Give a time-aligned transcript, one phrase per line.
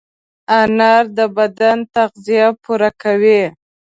[0.59, 3.41] انار د بدن تغذیه پوره کوي.